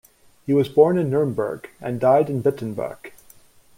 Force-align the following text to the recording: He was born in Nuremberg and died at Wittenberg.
He 0.47 0.53
was 0.55 0.67
born 0.67 0.97
in 0.97 1.11
Nuremberg 1.11 1.69
and 1.79 1.99
died 1.99 2.27
at 2.27 2.43
Wittenberg. 2.43 3.13